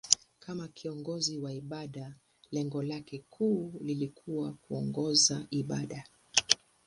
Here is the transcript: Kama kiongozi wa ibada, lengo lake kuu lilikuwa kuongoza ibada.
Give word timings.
Kama 0.39 0.67
kiongozi 0.67 1.37
wa 1.39 1.53
ibada, 1.53 2.13
lengo 2.51 2.83
lake 2.83 3.23
kuu 3.29 3.73
lilikuwa 3.81 4.53
kuongoza 4.53 5.47
ibada. 5.51 6.05